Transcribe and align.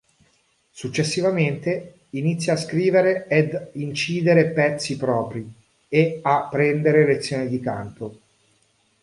Successivamente 0.71 2.05
inizia 2.13 2.53
a 2.53 2.57
scrivere 2.57 3.27
ed 3.27 3.67
incidere 3.73 4.47
pezzi 4.49 4.97
propri 4.97 5.47
e 5.87 6.17
a 6.23 6.47
prendere 6.49 7.05
lezioni 7.05 7.47
di 7.47 7.59
canto. 7.59 8.19